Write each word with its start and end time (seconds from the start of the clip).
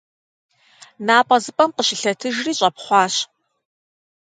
НапӀэзыпӀэм 1.05 1.69
къыщылъэтыжри, 1.75 2.53
щӀэпхъуащ. 2.57 3.15